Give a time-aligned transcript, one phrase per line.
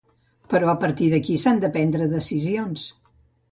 [0.53, 2.91] Però a partir d’aquí s’han de prendre decisions.